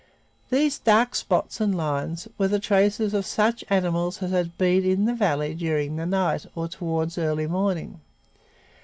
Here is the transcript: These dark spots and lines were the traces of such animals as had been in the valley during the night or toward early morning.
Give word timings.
These 0.49 0.79
dark 0.79 1.13
spots 1.13 1.61
and 1.61 1.77
lines 1.77 2.27
were 2.39 2.47
the 2.47 2.59
traces 2.59 3.13
of 3.13 3.23
such 3.23 3.63
animals 3.69 4.23
as 4.23 4.31
had 4.31 4.57
been 4.57 4.83
in 4.83 5.05
the 5.05 5.13
valley 5.13 5.53
during 5.53 5.95
the 5.95 6.07
night 6.07 6.47
or 6.55 6.67
toward 6.67 7.15
early 7.19 7.45
morning. 7.45 7.99